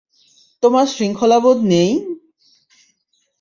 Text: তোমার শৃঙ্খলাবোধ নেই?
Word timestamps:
তোমার 0.63 0.85
শৃঙ্খলাবোধ 0.87 1.57
নেই? 1.65 1.91